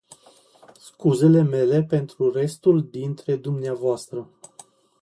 Scuzele 0.79 1.43
mele 1.43 1.83
pentru 1.83 2.31
restul 2.31 2.87
dintre 2.89 3.35
dvs. 3.35 4.09